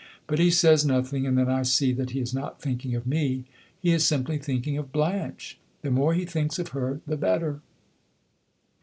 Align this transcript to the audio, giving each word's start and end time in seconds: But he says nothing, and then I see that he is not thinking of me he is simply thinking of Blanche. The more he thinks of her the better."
But 0.25 0.39
he 0.39 0.49
says 0.49 0.83
nothing, 0.83 1.27
and 1.27 1.37
then 1.37 1.47
I 1.47 1.61
see 1.61 1.91
that 1.93 2.09
he 2.09 2.19
is 2.21 2.33
not 2.33 2.59
thinking 2.59 2.95
of 2.95 3.05
me 3.05 3.45
he 3.79 3.91
is 3.91 4.03
simply 4.03 4.39
thinking 4.39 4.75
of 4.79 4.91
Blanche. 4.91 5.59
The 5.83 5.91
more 5.91 6.15
he 6.15 6.25
thinks 6.25 6.57
of 6.57 6.69
her 6.69 7.01
the 7.05 7.17
better." 7.17 7.59